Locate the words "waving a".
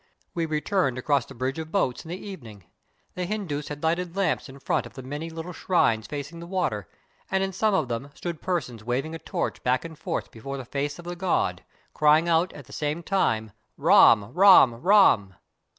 8.83-9.19